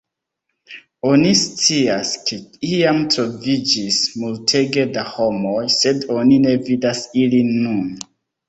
Oni 1.09 1.33
scias 1.41 2.13
ke 2.29 2.37
iam 2.77 3.01
troviĝis 3.15 4.01
multege 4.23 4.89
da 4.97 5.07
homoj, 5.13 5.63
sed 5.77 6.09
oni 6.19 6.41
ne 6.49 6.59
vidas 6.71 7.05
ilin 7.27 7.57
nun. 7.69 7.89